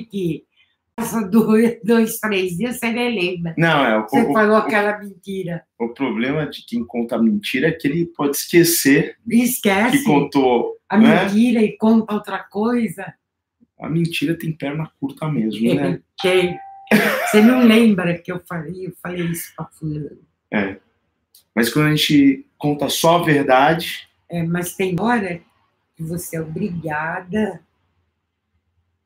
[0.00, 0.44] que
[0.96, 3.54] passa dois, dois, três dias, você nem lembra.
[3.58, 5.64] Não, é o, Você o, falou o- aquela mentira.
[5.78, 10.76] o problema de quem conta mentira é que ele pode esquecer que Esquece contou.
[10.88, 11.24] a né?
[11.24, 13.12] mentira e conta outra coisa.
[13.78, 16.00] A mentira tem perna curta mesmo, né?
[16.22, 16.56] Tem.
[17.26, 20.18] Você não lembra que eu falei, eu falei isso para fulano.
[21.54, 25.40] Mas quando a gente conta só a verdade, É, mas tem hora
[25.96, 27.60] que você é obrigada,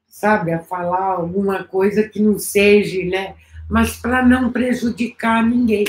[0.09, 3.35] sabe, a falar alguma coisa que não seja, né?
[3.69, 5.85] Mas para não prejudicar ninguém.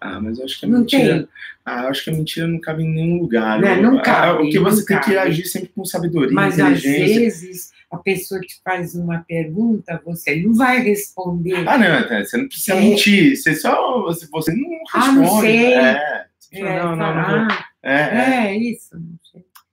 [0.00, 1.14] ah, mas eu acho que a Não mentira.
[1.20, 1.28] tem.
[1.64, 3.60] Ah, acho que a mentira não cabe em nenhum lugar.
[3.60, 5.28] Né, não Ah, cabe, O que você não tem que cabe.
[5.30, 10.54] agir sempre com sabedoria, Mas às vezes a pessoa te faz uma pergunta, você não
[10.54, 11.66] vai responder.
[11.68, 12.80] Ah, não, tá, você não precisa É.
[12.80, 13.36] mentir.
[13.36, 14.02] Você só.
[14.02, 15.18] Você, você não Ah, responde.
[15.20, 15.74] não sei.
[15.74, 16.24] É.
[16.38, 17.48] Você fala, É, não, não, não.
[17.48, 17.56] vou.
[17.84, 18.46] É, é.
[18.48, 18.90] é, isso.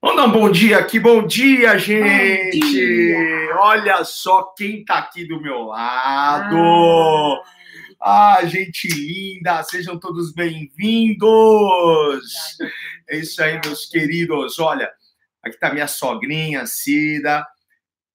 [0.01, 0.97] Vamos dar um bom dia aqui.
[0.97, 2.57] Bom dia, gente.
[2.57, 3.53] dia.
[3.57, 6.55] Olha só quem tá aqui do meu lado.
[7.99, 11.27] Ah, Ah, gente linda, sejam todos bem-vindos.
[13.09, 14.57] É isso aí, meus queridos.
[14.57, 14.89] Olha,
[15.43, 17.45] aqui tá minha sogrinha, Cida.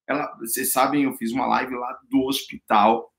[0.08, 3.12] Ela, vocês sabem, eu fiz uma live lá do hospital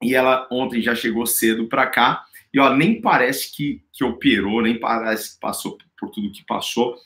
[0.00, 2.24] e ela ontem já chegou cedo para cá.
[2.54, 6.96] E ó, nem parece que, que operou, nem parece que passou por tudo que passou,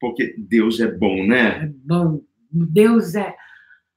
[0.00, 1.64] porque Deus é bom, né?
[1.64, 2.22] É bom.
[2.50, 3.34] Deus é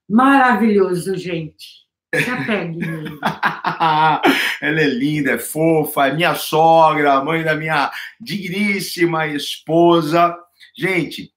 [0.08, 1.84] maravilhoso, gente.
[2.14, 3.20] Se apegue nele.
[4.62, 10.38] Ela é linda, é fofa, é minha sogra, mãe da minha digníssima esposa.
[10.78, 11.32] Gente,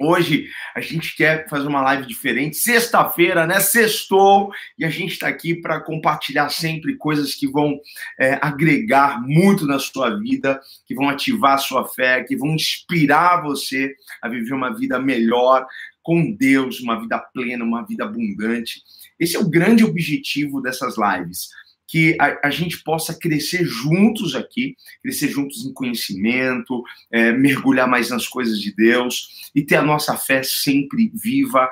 [0.00, 2.56] hoje a gente quer fazer uma live diferente.
[2.56, 3.60] Sexta-feira, né?
[3.60, 7.78] Sextou e a gente está aqui para compartilhar sempre coisas que vão
[8.18, 13.42] é, agregar muito na sua vida, que vão ativar a sua fé, que vão inspirar
[13.42, 15.66] você a viver uma vida melhor
[16.02, 18.82] com Deus, uma vida plena, uma vida abundante.
[19.18, 21.48] Esse é o grande objetivo dessas lives.
[21.88, 28.10] Que a, a gente possa crescer juntos aqui, crescer juntos em conhecimento, é, mergulhar mais
[28.10, 31.68] nas coisas de Deus e ter a nossa fé sempre viva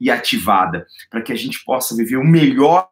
[0.00, 2.88] e ativada, para que a gente possa viver o melhor.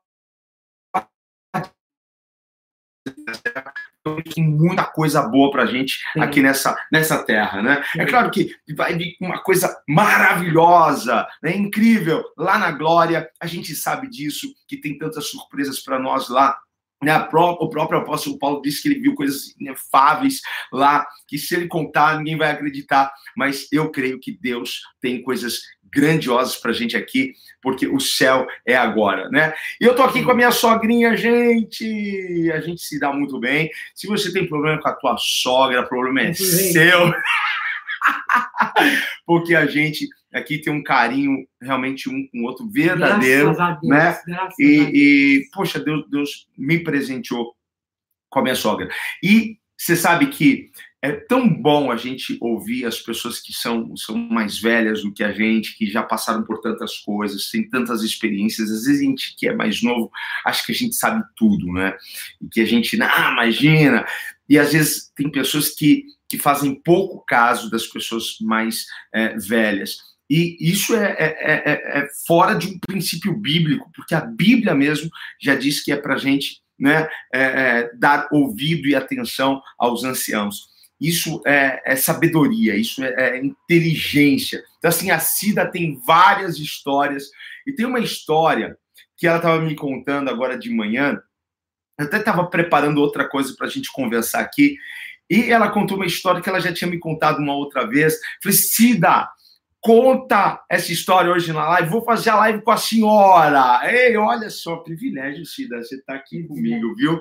[4.34, 7.84] Tem muita coisa boa para a gente aqui nessa, nessa terra, né?
[7.96, 11.56] É claro que vai vir uma coisa maravilhosa, né?
[11.56, 16.56] incrível, lá na glória, a gente sabe disso, que tem tantas surpresas para nós lá.
[17.06, 17.16] Né?
[17.16, 20.40] O próprio apóstolo Paulo disse que ele viu coisas inefáveis
[20.72, 25.60] lá, que se ele contar, ninguém vai acreditar, mas eu creio que Deus tem coisas
[25.88, 29.54] grandiosas para a gente aqui, porque o céu é agora, né?
[29.80, 33.70] E eu tô aqui com a minha sogrinha, gente, a gente se dá muito bem.
[33.94, 37.12] Se você tem problema com a tua sogra, o problema é Muito seu.
[39.24, 43.54] Porque a gente aqui tem um carinho realmente um com o outro verdadeiro.
[43.54, 43.90] Graças a Deus.
[43.90, 43.96] né?
[43.96, 44.54] Graças a Deus.
[44.58, 47.54] E, e, poxa, Deus, Deus me presenteou
[48.28, 48.88] com a minha sogra.
[49.22, 50.70] E você sabe que
[51.02, 55.22] é tão bom a gente ouvir as pessoas que são, são mais velhas do que
[55.22, 58.70] a gente, que já passaram por tantas coisas, têm tantas experiências.
[58.70, 60.10] Às vezes a gente que é mais novo
[60.44, 61.96] acha que a gente sabe tudo, né?
[62.40, 64.04] E que a gente, ah, imagina.
[64.48, 69.98] E às vezes tem pessoas que, que fazem pouco caso das pessoas mais é, velhas.
[70.28, 75.08] E isso é, é, é, é fora de um princípio bíblico, porque a Bíblia mesmo
[75.40, 80.04] já diz que é para a gente né, é, é, dar ouvido e atenção aos
[80.04, 80.74] anciãos.
[81.00, 84.62] Isso é, é sabedoria, isso é, é inteligência.
[84.78, 87.30] Então, assim, a Cida tem várias histórias,
[87.66, 88.76] e tem uma história
[89.16, 91.20] que ela estava me contando agora de manhã.
[91.98, 94.76] Eu até estava preparando outra coisa para a gente conversar aqui,
[95.28, 98.14] e ela contou uma história que ela já tinha me contado uma outra vez.
[98.42, 99.28] Falei, Cida,
[99.86, 103.80] conta essa história hoje na live, vou fazer a live com a senhora.
[103.84, 107.20] Ei, olha só, privilégio, Cida, você está aqui comigo, viu?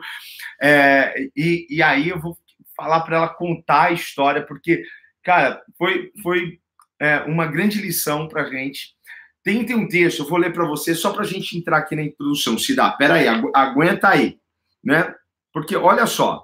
[0.60, 2.36] É, e, e aí eu vou
[2.76, 4.84] falar para ela contar a história, porque,
[5.24, 6.60] cara, foi, foi
[7.00, 8.96] é, uma grande lição para gente.
[9.44, 11.96] Tem, tem um texto, eu vou ler para você, só para a gente entrar aqui
[11.96, 12.58] na introdução.
[12.58, 14.40] Cida, peraí, agu aguenta aí,
[14.84, 15.14] né?
[15.54, 16.44] Porque, olha só,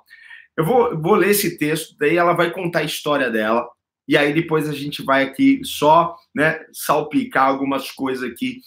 [0.56, 3.68] eu vou, vou ler esse texto, daí ela vai contar a história dela,
[4.08, 8.62] e aí depois a gente vai aqui só né, salpicar algumas coisas aqui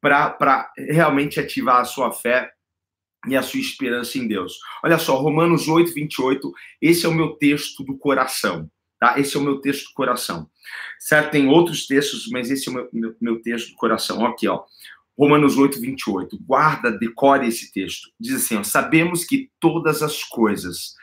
[0.00, 2.50] para realmente ativar a sua fé
[3.26, 4.58] e a sua esperança em Deus.
[4.84, 8.70] Olha só, Romanos 8, 28, esse é o meu texto do coração,
[9.00, 9.18] tá?
[9.18, 10.48] Esse é o meu texto do coração.
[10.98, 11.32] Certo?
[11.32, 14.24] Tem outros textos, mas esse é o meu, meu, meu texto do coração.
[14.26, 14.64] Aqui, ó.
[15.18, 16.38] Romanos 8, 28.
[16.44, 18.08] Guarda, decore esse texto.
[18.20, 20.94] Diz assim, ó, sabemos que todas as coisas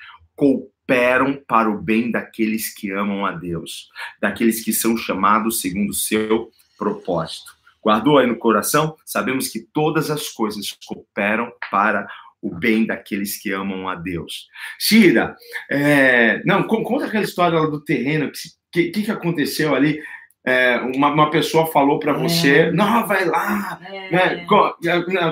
[0.87, 3.89] para o bem daqueles que amam a Deus,
[4.21, 7.55] daqueles que são chamados segundo o seu propósito.
[7.83, 8.95] Guardou aí no coração?
[9.05, 12.07] Sabemos que todas as coisas cooperam para
[12.41, 14.47] o bem daqueles que amam a Deus.
[14.79, 15.35] Cida,
[15.69, 16.43] é...
[16.45, 18.31] não, conta aquela história do terreno, o
[18.71, 20.01] que, que, que aconteceu ali?
[20.47, 22.71] É, uma, uma, pessoa falou para você, é.
[22.71, 23.79] não, vai lá.
[23.91, 24.11] É.
[24.11, 24.45] Né?
[24.45, 24.77] Conta,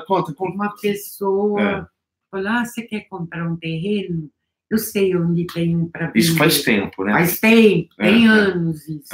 [0.08, 0.56] conta, conta.
[0.56, 1.86] Uma pessoa é.
[2.32, 4.32] falou, ah, você quer comprar um terreno?
[4.74, 7.14] Eu sei onde tem um para Isso faz tempo, né?
[7.14, 8.30] Faz tempo, é, tem é.
[8.30, 9.14] anos isso.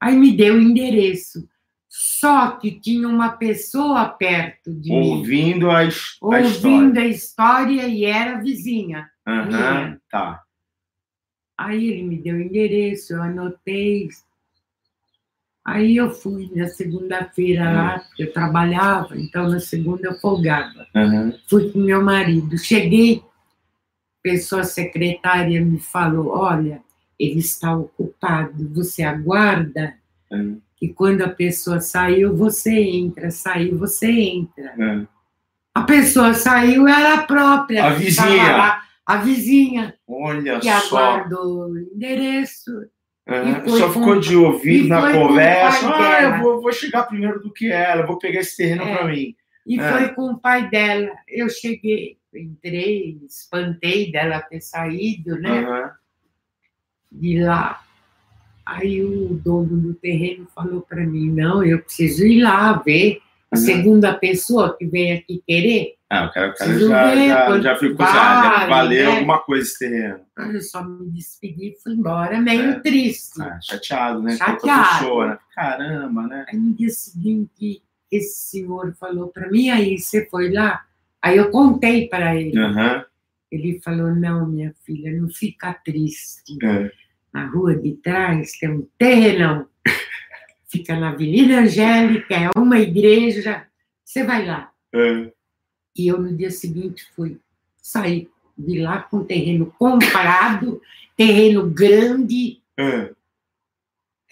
[0.00, 1.48] Aí me deu o endereço.
[1.88, 5.72] Só que tinha uma pessoa perto de ouvindo mim.
[5.72, 5.88] A, a
[6.20, 9.08] ouvindo a história e era vizinha.
[9.24, 10.42] Uhum, tá.
[11.56, 14.08] Aí ele me deu o endereço, eu anotei.
[15.64, 17.74] Aí eu fui na segunda-feira uhum.
[17.76, 20.88] lá, porque eu trabalhava, então na segunda eu folgava.
[20.96, 21.38] Uhum.
[21.48, 22.58] Fui com meu marido.
[22.58, 23.22] Cheguei,
[24.22, 26.82] pessoa secretária me falou: Olha,
[27.18, 29.94] ele está ocupado, você aguarda.
[30.30, 34.74] Uhum que quando a pessoa saiu, você entra, saiu, você entra.
[34.78, 35.06] É.
[35.74, 37.84] A pessoa saiu, era a própria.
[37.84, 38.56] A vizinha.
[38.56, 39.94] Lá, a vizinha.
[40.08, 40.80] Olha que só.
[40.80, 42.70] Que aguardou o endereço.
[43.28, 45.94] É, só ficou de ouvir na conversa.
[45.94, 48.96] Ah, eu vou, vou, chegar primeiro do que ela, vou pegar esse terreno é.
[48.96, 49.36] para mim.
[49.66, 49.92] E é.
[49.92, 51.10] foi com o pai dela.
[51.28, 55.68] Eu cheguei, entrei, espantei dela ter saído, né?
[55.68, 55.90] Uhum.
[57.12, 57.82] De lá.
[58.64, 63.56] Aí o dono do terreno falou para mim: não, eu preciso ir lá ver a
[63.56, 63.64] uhum.
[63.64, 65.96] segunda pessoa que vem aqui querer.
[66.08, 69.16] Ah, o cara, o cara já, ver, já, já ficou vale, já valer né?
[69.16, 70.20] alguma coisa esse terreno.
[70.36, 72.80] Eu só me despedi e fui embora, meio é.
[72.80, 73.40] triste.
[73.40, 74.36] Ah, chateado, né?
[74.36, 74.98] Chateado.
[74.98, 75.38] Pessoa, né?
[75.54, 76.46] Caramba, né?
[76.48, 80.84] Aí no dia seguinte, esse senhor falou para mim: aí você foi lá?
[81.22, 82.58] Aí eu contei para ele.
[82.58, 83.04] Uhum.
[83.50, 86.56] Ele falou: não, minha filha, não fica triste.
[86.62, 86.90] É
[87.32, 89.66] na rua de trás tem um terrenão.
[90.68, 93.66] Fica na Avenida Angélica, é uma igreja.
[94.04, 94.70] Você vai lá.
[94.92, 95.32] É.
[95.96, 97.38] E eu, no dia seguinte, fui
[97.76, 100.80] sair de lá com terreno comprado,
[101.16, 102.60] terreno grande.
[102.78, 103.12] É.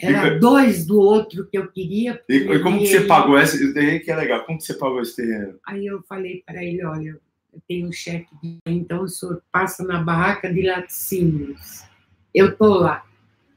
[0.00, 2.22] Era e, dois do outro que eu queria.
[2.28, 4.44] E, e como que você pagou esse terreno que é legal?
[4.44, 5.58] Como que você pagou esse terreno?
[5.66, 7.18] Aí eu falei para ele, olha,
[7.52, 8.58] eu tenho um cheque, de...
[8.66, 11.88] então o senhor passa na barraca de laticínios
[12.34, 13.04] eu tô lá.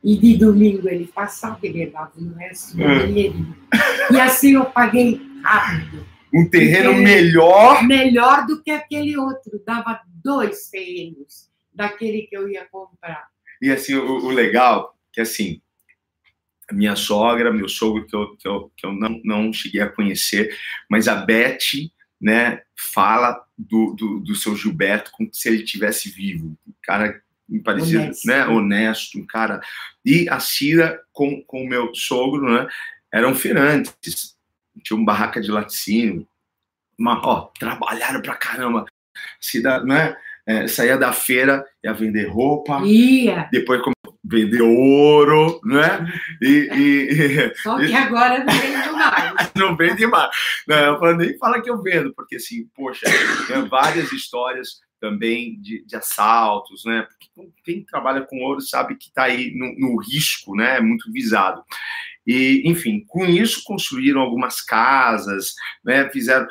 [0.03, 3.05] E de domingo ele passava e levava o resto do é.
[3.05, 3.55] dinheirinho.
[4.11, 6.05] E assim eu paguei rápido.
[6.33, 7.83] Um terreno melhor?
[7.83, 9.61] Melhor do que aquele outro.
[9.63, 13.27] Dava dois terrenos daquele que eu ia comprar.
[13.61, 15.61] E assim, o, o legal, que assim,
[16.71, 20.55] minha sogra, meu sogro, que eu, que eu, que eu não, não cheguei a conhecer,
[20.89, 21.89] mas a Beth,
[22.19, 26.57] né, fala do, do, do seu Gilberto como se ele tivesse vivo.
[26.67, 27.21] O cara
[27.59, 28.27] parecido, honesto.
[28.27, 28.47] né?
[28.47, 29.59] Honesto, um cara.
[30.05, 32.67] E a Cira com, com o meu sogro, né?
[33.11, 34.37] Eram feirantes.
[34.83, 36.25] Tinha uma barraca de laticínio.
[36.97, 38.85] Uma, ó, trabalharam pra caramba.
[39.39, 40.15] Cida, né?
[40.45, 42.81] É, saía da feira, ia vender roupa.
[42.83, 43.49] Ia.
[43.51, 43.81] Depois
[44.23, 46.05] vender ouro, né?
[46.41, 49.51] E, e, Só que agora não vende mais.
[49.55, 50.29] não vende mais.
[50.67, 53.05] Não, eu nem fala que eu vendo, porque assim, poxa,
[53.47, 57.07] tem várias histórias também de, de, assaltos, né?
[57.09, 60.79] Porque quem trabalha com ouro sabe que está aí no, no, risco, né?
[60.79, 61.63] Muito visado.
[62.25, 66.07] E, enfim, com isso construíram algumas casas, né?
[66.11, 66.45] Fizeram.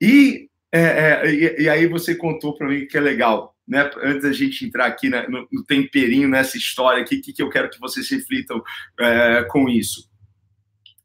[0.00, 3.90] E, é, é, e, e, aí você contou para mim que é legal, né?
[4.02, 7.48] Antes da gente entrar aqui né, no, no, temperinho nessa história aqui, que, que eu
[7.48, 8.62] quero que vocês reflitam
[9.00, 10.10] é, com isso.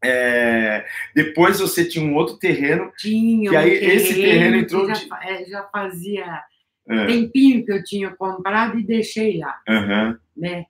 [0.04, 2.92] É, depois você tinha um outro terreno.
[2.98, 3.52] Tinha.
[3.52, 4.88] E aí esse terreno entrou.
[4.88, 5.08] Já, de...
[5.24, 6.44] É, já fazia
[6.90, 7.06] é.
[7.06, 9.60] tempinho que eu tinha comprado e deixei lá.
[9.68, 10.18] Uhum.
[10.38, 10.66] Né?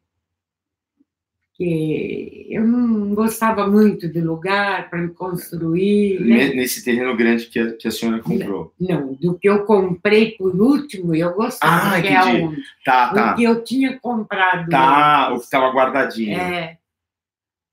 [1.59, 6.21] Que eu não gostava muito do lugar para me construir.
[6.21, 6.53] Né?
[6.53, 8.73] Nesse terreno grande que a, que a senhora comprou?
[8.79, 12.63] Não, do que eu comprei por último, eu gostava, ah, que é onde.
[12.85, 13.33] Tá, tá.
[13.33, 14.69] O que eu tinha comprado.
[14.69, 16.39] Tá, o que estava guardadinho.
[16.39, 16.77] É.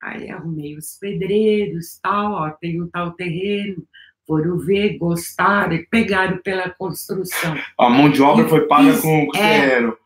[0.02, 3.86] Aí arrumei os pedreiros, tal, ó, tem um tal terreno
[4.26, 7.56] foram ver, gostaram e pegaram pela construção.
[7.78, 9.96] A mão de obra e foi paga com o é, terreno.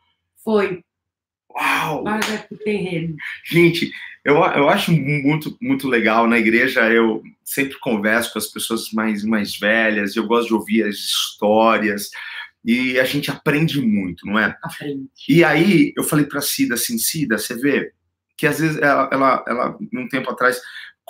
[0.44, 0.84] Foi.
[1.54, 2.04] Uau!
[2.50, 3.16] O terreno.
[3.44, 3.90] Gente,
[4.24, 6.26] eu, eu acho muito, muito legal.
[6.26, 10.84] Na igreja eu sempre converso com as pessoas mais, mais velhas, eu gosto de ouvir
[10.84, 12.10] as histórias
[12.64, 14.56] e a gente aprende muito, não é?
[14.62, 15.08] Aprende.
[15.28, 17.92] E aí eu falei para Cida assim, Cida, você vê
[18.36, 20.60] que às vezes ela, ela, ela um tempo atrás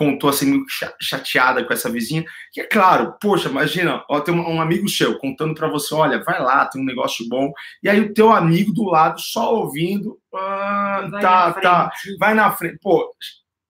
[0.01, 0.65] contou assim,
[0.99, 5.19] chateada com essa vizinha, que é claro, poxa, imagina, ó, tem um, um amigo seu
[5.19, 7.53] contando para você, olha, vai lá, tem um negócio bom,
[7.83, 12.79] e aí o teu amigo do lado só ouvindo, ah, tá, tá, vai na frente,
[12.81, 13.15] pô,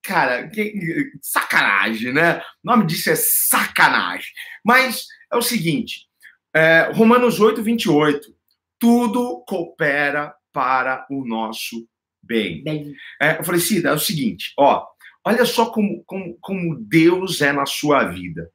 [0.01, 2.39] cara, que, sacanagem, né?
[2.63, 4.31] O nome disso é sacanagem.
[4.63, 6.07] Mas é o seguinte,
[6.55, 8.33] é, Romanos 8, 28.
[8.79, 11.85] Tudo coopera para o nosso
[12.23, 12.63] bem.
[12.63, 14.85] Bem, É, eu falei, Cida, é o seguinte, ó,
[15.25, 18.51] olha só como, como, como Deus é na sua vida.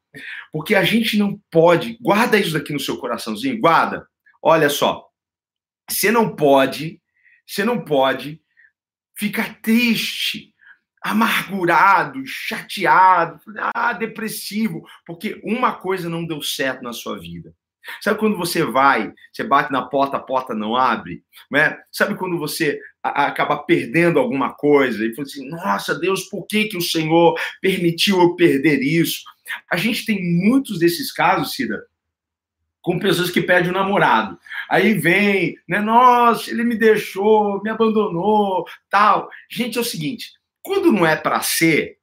[0.53, 4.07] Porque a gente não pode, guarda isso daqui no seu coraçãozinho, guarda.
[4.43, 5.09] Olha só,
[5.89, 7.01] você não pode,
[7.47, 8.41] você não pode
[9.15, 10.55] ficar triste,
[11.03, 13.41] amargurado, chateado,
[13.75, 17.55] ah, depressivo, porque uma coisa não deu certo na sua vida.
[18.01, 21.23] Sabe quando você vai, você bate na porta, a porta não abre?
[21.51, 21.77] Né?
[21.93, 26.77] Sabe quando você acaba perdendo alguma coisa e fala assim, nossa Deus, por que, que
[26.77, 29.23] o Senhor permitiu eu perder isso?
[29.71, 31.85] A gente tem muitos desses casos, Cida,
[32.83, 34.39] com pessoas que perdem o namorado.
[34.71, 35.81] Aí vem, né?
[35.81, 39.29] Nossa, ele me deixou, me abandonou, tal.
[39.51, 41.99] Gente, é o seguinte: quando não é para ser,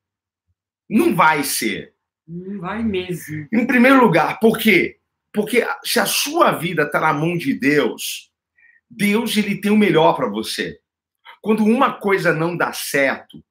[0.89, 1.93] não vai ser.
[2.27, 3.47] não vai mesmo.
[3.51, 4.97] Em primeiro lugar, por quê?
[5.33, 8.31] Porque se a sua vida está na mão de Deus,
[8.89, 10.77] Deus ele tem o melhor para você.
[11.41, 13.43] Quando uma coisa não dá certo,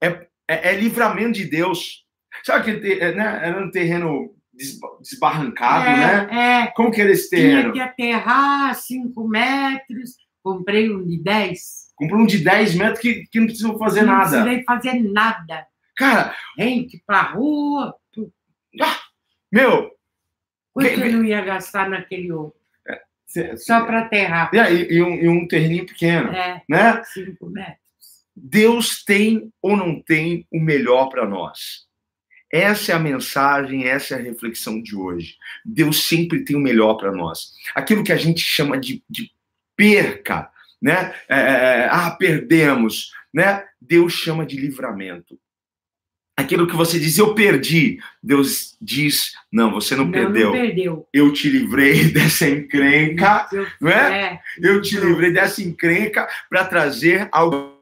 [0.00, 0.06] é,
[0.48, 2.06] é, é livramento de Deus.
[2.44, 3.40] Sabe te- é, né?
[3.42, 6.28] era um terreno desba- desbarrancado, né?
[6.30, 7.72] é, é, Como que era esse tinha terreno?
[7.72, 11.90] que aterrar 5 metros, comprei um de 10.
[11.96, 14.30] Comprou um de 10 metros que, que não precisou fazer não nada.
[14.42, 15.66] precisei fazer nada.
[15.96, 17.94] Cara, Gente pra rua,
[19.52, 19.90] meu,
[20.72, 22.58] quanto Vem, eu não ia gastar naquele outro?
[23.26, 24.50] cê- Só para aterrar.
[24.52, 27.02] e, e um, e um terreninho pequeno, É, né?
[27.04, 27.78] 5 metros.
[28.34, 31.86] Deus tem ou não tem o melhor para nós?
[32.52, 35.36] Essa é a mensagem, essa é a reflexão de hoje.
[35.64, 37.52] Deus sempre tem o melhor para nós.
[37.74, 39.30] Aquilo que a gente chama de, de
[39.76, 40.50] perca,
[40.82, 41.14] né?
[41.28, 43.64] É, é, ah, perdemos, né?
[43.80, 45.38] Deus chama de livramento.
[46.40, 47.98] Aquilo que você diz, eu perdi.
[48.22, 50.46] Deus diz, não, você não, perdeu.
[50.46, 51.08] Não perdeu.
[51.12, 54.22] Eu te livrei dessa encrenca, Eu- não é?
[54.22, 57.78] é, Eu te livrei dessa encrenca para trazer algo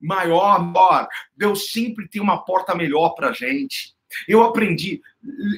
[0.00, 1.06] maior, maior.
[1.36, 3.94] Deus sempre tem uma porta melhor para gente.
[4.28, 5.00] Eu aprendi,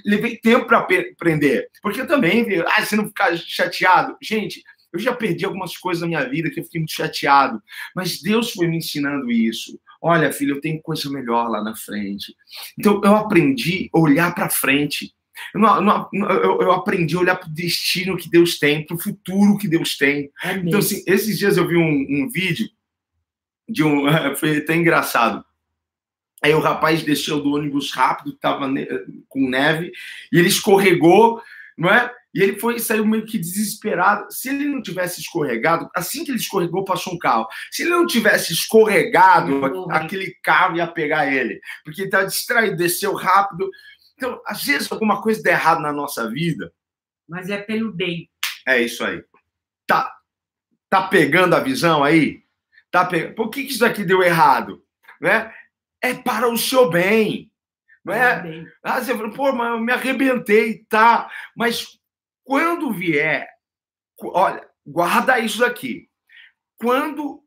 [0.05, 4.17] levei tempo para aprender, porque eu também, ah, você não ficar chateado.
[4.23, 4.63] Gente,
[4.95, 7.63] eu já perdi algumas coisas na minha vida que eu fiquei muito chateado,
[7.95, 9.79] mas Deus foi me ensinando isso.
[10.01, 12.35] Olha, filho, eu tenho coisa melhor lá na frente.
[12.79, 15.13] Então, eu aprendi a olhar para frente.
[15.55, 18.95] Eu, não- não- eu- eu aprendi a olhar para o destino que Deus tem, para
[18.97, 20.31] o futuro que Deus tem.
[20.45, 20.53] é.
[20.57, 22.69] Então, assim, esses dias eu vi um, um vídeo
[23.69, 24.05] de um.
[24.39, 25.45] Foi até engraçado.
[26.43, 28.71] Aí o rapaz desceu do ônibus rápido, estava
[29.29, 29.91] com neve,
[30.31, 31.41] e ele escorregou,
[31.79, 32.13] não é?
[32.35, 34.27] E ele foi saiu meio que desesperado.
[34.31, 37.47] Se ele não tivesse escorregado, assim que ele escorregou, passou um carro.
[37.71, 39.97] Se ele não tivesse escorregado, morrer.
[39.97, 43.71] aquele carro ia pegar ele, porque ele estava distraído, desceu rápido.
[44.17, 46.73] Então, às vezes, alguma coisa dá errado na nossa vida,
[47.29, 48.29] Mas é pelo bem.
[48.67, 49.23] é isso aí.
[49.87, 50.13] Tá,
[50.91, 52.43] tá pegando a visão aí?
[52.91, 53.35] Tá pegando.
[53.35, 54.83] Por que, que isso aqui deu errado?
[55.21, 55.53] Né?
[56.03, 57.51] É para o seu bem.
[58.05, 58.67] Não é?
[58.83, 61.31] Ah, você falou, pô, mas eu me arrebentei, tá?
[61.57, 61.99] Mas
[62.45, 63.49] quando vier,
[64.23, 66.09] olha, guarda isso aqui.
[66.77, 67.43] Quando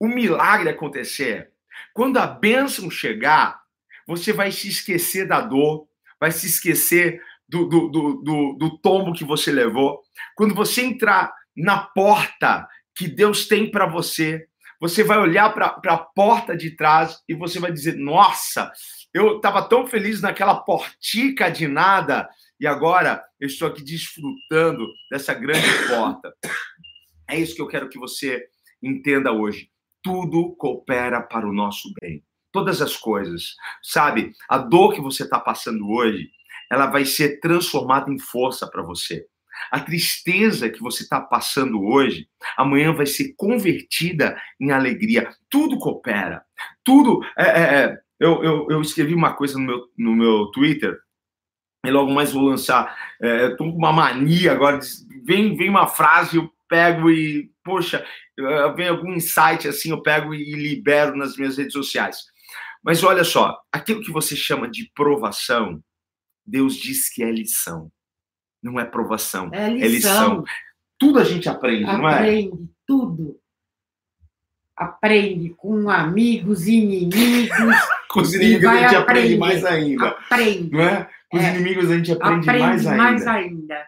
[0.00, 1.52] o milagre acontecer,
[1.92, 3.60] quando a bênção chegar,
[4.06, 5.86] você vai se esquecer da dor,
[6.18, 10.02] vai se esquecer do, do, do, do, do tombo que você levou.
[10.34, 14.46] Quando você entrar na porta que Deus tem para você,
[14.80, 18.72] você vai olhar para a porta de trás e você vai dizer: Nossa,
[19.12, 22.28] eu estava tão feliz naquela portica de nada
[22.60, 26.32] e agora eu estou aqui desfrutando dessa grande porta.
[27.28, 28.44] É isso que eu quero que você
[28.82, 29.70] entenda hoje.
[30.02, 32.22] Tudo coopera para o nosso bem.
[32.52, 33.54] Todas as coisas.
[33.82, 36.28] Sabe, a dor que você está passando hoje,
[36.70, 39.26] ela vai ser transformada em força para você.
[39.70, 45.30] A tristeza que você está passando hoje, amanhã vai ser convertida em alegria.
[45.48, 46.44] Tudo coopera.
[46.84, 47.20] Tudo.
[47.38, 48.00] É, é, é.
[48.18, 50.98] Eu, eu, eu escrevi uma coisa no meu, no meu Twitter,
[51.84, 52.96] e logo mais vou lançar.
[53.20, 54.78] É, Estou com uma mania agora.
[55.24, 58.04] Vem, vem uma frase, eu pego e, poxa,
[58.76, 62.18] vem algum insight assim, eu pego e libero nas minhas redes sociais.
[62.82, 65.82] Mas olha só, aquilo que você chama de provação,
[66.46, 67.90] Deus diz que é lição.
[68.62, 69.88] Não é provação, É é lição.
[70.40, 70.44] lição.
[70.98, 72.14] Tudo a gente aprende, não é?
[72.14, 73.38] Aprende tudo.
[74.76, 77.48] Aprende com amigos, inimigos.
[78.08, 80.70] Com os E inimigos a gente aprende mais ainda, Aprende.
[80.72, 81.08] não é?
[81.30, 81.54] Com os É.
[81.54, 83.02] inimigos a gente aprende, Aprende mais ainda.
[83.02, 83.86] mais ainda.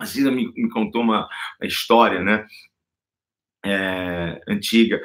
[0.00, 1.28] A Cida me, me contou uma
[1.62, 2.46] história, né?
[3.64, 5.00] É, antiga.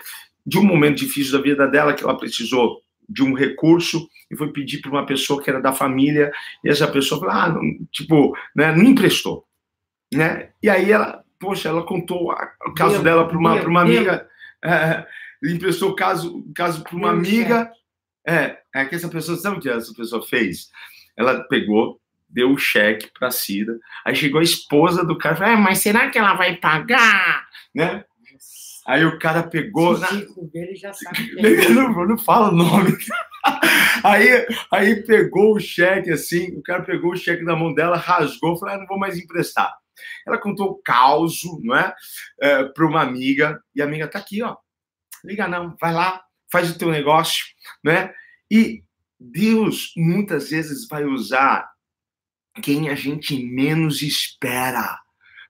[0.46, 4.52] de um momento difícil da vida dela, que ela precisou de um recurso e foi
[4.52, 6.32] pedir para uma pessoa que era da família,
[6.64, 7.62] e essa pessoa falou, ah, não,
[7.92, 9.46] tipo, né, não emprestou,
[10.14, 10.50] né?
[10.62, 14.28] E aí ela, poxa, ela contou o caso meu, dela para uma, uma amiga,
[14.64, 15.06] é,
[15.44, 17.72] emprestou o caso, caso para uma amiga,
[18.28, 20.70] é, é que essa pessoa, sabe o que essa pessoa fez?
[21.18, 25.58] Ela pegou, deu o cheque para Cida, aí chegou a esposa do cara, falou, ah,
[25.58, 28.04] mas será que ela vai pagar, né?
[28.86, 29.98] Aí o cara pegou.
[29.98, 30.10] Na...
[30.52, 31.70] Dele já sabe é.
[31.70, 32.98] não, não fala o nome.
[34.04, 38.58] Aí, aí pegou o cheque assim, o cara pegou o cheque na mão dela, rasgou,
[38.58, 39.74] falou: ah, não vou mais emprestar.
[40.26, 41.94] Ela contou o caos, não é?
[42.42, 44.56] é para uma amiga, e a amiga tá aqui, ó.
[45.24, 47.46] Liga não, vai lá, faz o teu negócio,
[47.84, 48.14] né?
[48.50, 48.84] E
[49.32, 51.72] Deus muitas vezes vai usar
[52.62, 55.00] quem a gente menos espera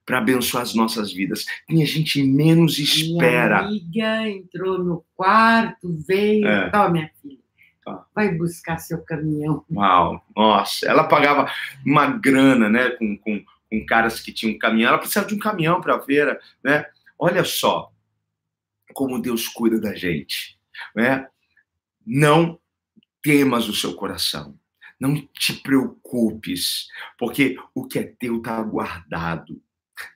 [0.05, 1.45] para abençoar as nossas vidas.
[1.67, 3.63] Quem a gente menos espera.
[3.63, 6.69] Minha amiga entrou no quarto, veio, é.
[6.69, 7.39] Tá, minha filha.
[7.83, 8.05] Tá.
[8.13, 9.65] Vai buscar seu caminhão.
[9.71, 11.51] Uau, nossa, ela pagava
[11.85, 14.89] uma grana, né, com, com, com caras que tinham um caminhão.
[14.89, 16.85] Ela precisava de um caminhão para a feira, né?
[17.17, 17.91] Olha só
[18.93, 20.57] como Deus cuida da gente,
[20.95, 21.27] né?
[22.05, 22.59] Não
[23.23, 24.55] temas o seu coração.
[24.99, 26.87] Não te preocupes,
[27.17, 29.59] porque o que é teu está guardado.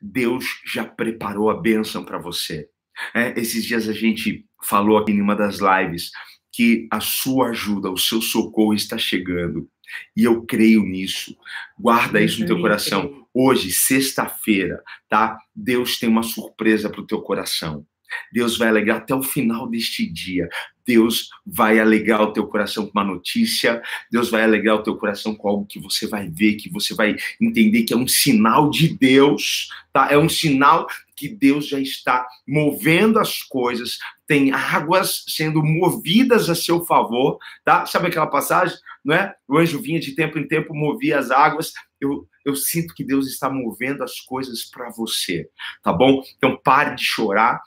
[0.02, 2.70] Deus já preparou a bênção para você.
[3.14, 6.12] É, esses dias a gente falou aqui em uma das lives
[6.52, 9.70] que a sua ajuda, o seu socorro está chegando.
[10.16, 11.38] E eu creio nisso.
[11.80, 13.28] Guarda isso no teu coração.
[13.34, 15.38] Hoje, sexta-feira, tá?
[15.56, 17.86] Deus tem uma surpresa para o teu coração.
[18.32, 20.50] Deus vai alegrar até o final deste dia.
[20.88, 25.36] Deus vai alegrar o teu coração com uma notícia, Deus vai alegrar o teu coração
[25.36, 28.88] com algo que você vai ver, que você vai entender que é um sinal de
[28.88, 30.08] Deus, tá?
[30.10, 36.56] É um sinal que Deus já está movendo as coisas, tem águas sendo movidas a
[36.56, 37.86] seu favor, tá?
[37.86, 39.36] Sabe aquela passagem, não é?
[39.48, 41.74] O anjo vinha de tempo em tempo, movia as águas.
[42.00, 45.50] Eu, eu sinto que Deus está movendo as coisas para você,
[45.84, 46.22] tá bom?
[46.38, 47.60] Então pare de chorar,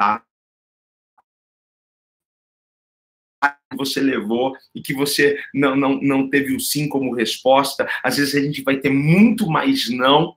[0.00, 0.24] tá?
[3.70, 7.88] que você levou e que você não, não, não teve o sim como resposta.
[8.02, 10.36] Às vezes a gente vai ter muito mais não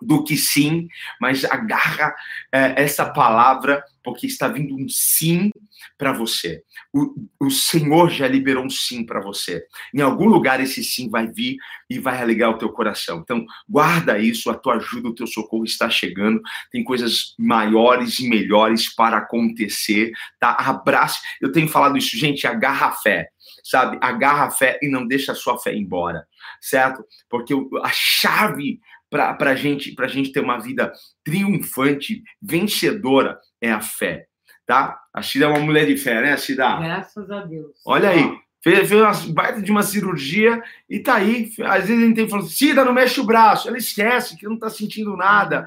[0.00, 0.88] do que sim,
[1.20, 2.14] mas agarra
[2.52, 5.50] é, essa palavra, porque está vindo um sim
[5.96, 6.62] para você.
[6.92, 9.64] O, o Senhor já liberou um sim para você.
[9.94, 11.56] Em algum lugar esse sim vai vir
[11.88, 13.20] e vai alegrar o teu coração.
[13.20, 16.40] Então, guarda isso, a tua ajuda, o teu socorro está chegando.
[16.70, 20.52] Tem coisas maiores e melhores para acontecer, tá?
[20.52, 21.20] Abrace.
[21.40, 23.28] Eu tenho falado isso, gente, agarra a fé,
[23.62, 23.98] sabe?
[24.00, 26.26] Agarra a fé e não deixa a sua fé embora,
[26.60, 27.04] certo?
[27.28, 28.80] Porque a chave
[29.10, 30.92] para a gente, gente ter uma vida
[31.24, 34.26] triunfante, vencedora, é a fé,
[34.64, 34.98] tá?
[35.12, 36.78] A Cida é uma mulher de fé, né, Cida?
[36.78, 37.72] Graças a Deus.
[37.84, 41.50] Olha aí, fez, fez uma baita de uma cirurgia e tá aí.
[41.64, 43.68] Às vezes a gente tem falando, Cida, não mexe o braço.
[43.68, 45.66] Ela esquece que não está sentindo nada.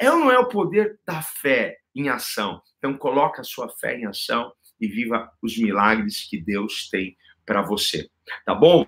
[0.00, 2.62] É ou não é o poder da fé em ação?
[2.78, 7.62] Então, coloca a sua fé em ação e viva os milagres que Deus tem para
[7.62, 8.08] você.
[8.44, 8.86] Tá bom?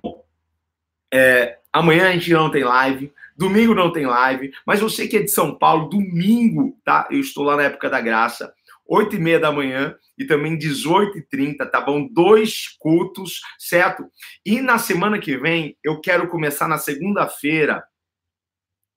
[1.12, 3.12] É, amanhã a gente não tem live.
[3.36, 7.06] Domingo não tem live, mas você que é de São Paulo, domingo, tá?
[7.10, 8.54] Eu estou lá na época da graça,
[8.88, 12.08] 8 e meia da manhã e também 18 e 30, tá bom?
[12.10, 14.10] Dois cultos, certo?
[14.44, 17.84] E na semana que vem, eu quero começar na segunda-feira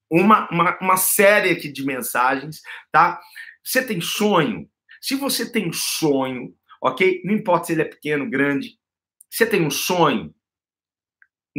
[0.10, 2.62] uma, uma, uma série aqui de mensagens,
[2.94, 3.20] tá?
[3.62, 4.70] Você tem sonho?
[5.02, 7.22] Se você tem sonho, ok?
[7.26, 8.80] Não importa se ele é pequeno, grande,
[9.30, 10.34] você tem um sonho,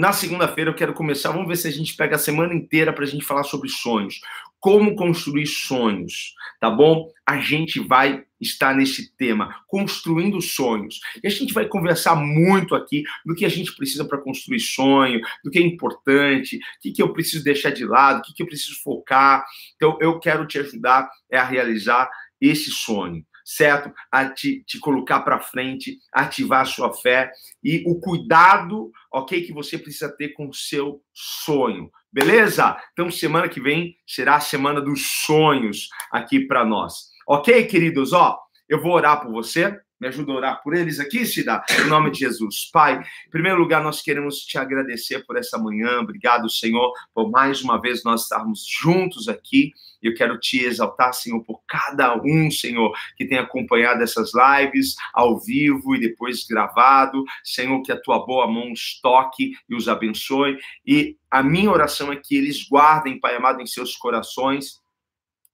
[0.01, 3.05] na segunda-feira eu quero começar, vamos ver se a gente pega a semana inteira para
[3.05, 4.19] a gente falar sobre sonhos.
[4.59, 7.11] Como construir sonhos, tá bom?
[7.27, 11.01] A gente vai estar nesse tema, construindo sonhos.
[11.23, 15.21] E a gente vai conversar muito aqui do que a gente precisa para construir sonho,
[15.45, 18.43] do que é importante, o que, que eu preciso deixar de lado, o que, que
[18.43, 19.45] eu preciso focar.
[19.77, 22.09] Então, eu quero te ajudar a realizar
[22.41, 23.93] esse sonho certo?
[24.11, 27.31] A te, te colocar para frente, ativar a sua fé
[27.63, 32.77] e o cuidado, ok, que você precisa ter com o seu sonho, beleza?
[32.93, 38.13] Então, semana que vem será a semana dos sonhos aqui para nós, ok, queridos?
[38.13, 39.79] Ó, eu vou orar por você.
[40.01, 42.71] Me ajuda a orar por eles aqui, Cida, em nome de Jesus.
[42.73, 46.01] Pai, em primeiro lugar, nós queremos te agradecer por essa manhã.
[46.01, 49.73] Obrigado, Senhor, por mais uma vez nós estarmos juntos aqui.
[50.03, 55.39] Eu quero te exaltar, Senhor, por cada um, Senhor, que tem acompanhado essas lives ao
[55.39, 57.23] vivo e depois gravado.
[57.45, 60.57] Senhor, que a tua boa mão os toque e os abençoe.
[60.87, 64.81] E a minha oração é que eles guardem, Pai amado, em seus corações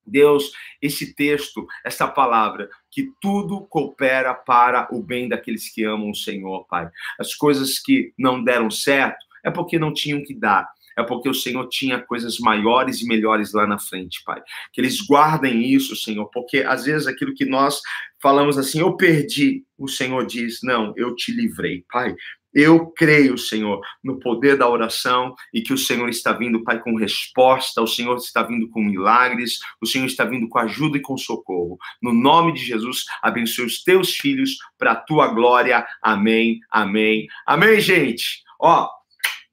[0.06, 6.14] Deus, esse texto, essa palavra, que tudo coopera para o bem daqueles que amam o
[6.14, 6.88] Senhor, Pai.
[7.20, 11.34] As coisas que não deram certo é porque não tinham que dar é porque o
[11.34, 14.40] Senhor tinha coisas maiores e melhores lá na frente, Pai.
[14.72, 17.80] Que eles guardem isso, Senhor, porque às vezes aquilo que nós
[18.20, 22.14] falamos assim, eu perdi, o Senhor diz, não, eu te livrei, Pai.
[22.54, 26.96] Eu creio, Senhor, no poder da oração e que o Senhor está vindo, Pai, com
[26.96, 31.18] resposta, o Senhor está vindo com milagres, o Senhor está vindo com ajuda e com
[31.18, 31.76] socorro.
[32.00, 35.86] No nome de Jesus, abençoe os teus filhos para a tua glória.
[36.00, 38.42] Amém, amém, amém, gente.
[38.58, 38.88] Ó,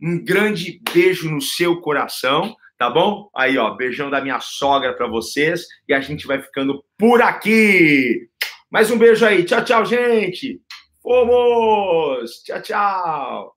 [0.04, 3.30] um grande beijo no seu coração, tá bom?
[3.34, 8.28] Aí, ó, beijão da minha sogra para vocês e a gente vai ficando por aqui.
[8.70, 9.46] Mais um beijo aí.
[9.46, 10.60] Tchau, tchau, gente.
[11.02, 12.44] Fomos!
[12.44, 13.56] Tchau, tchau.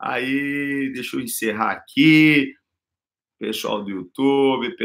[0.00, 2.54] Aí, deixa eu encerrar aqui.
[3.38, 4.82] Pessoal do YouTube, pessoal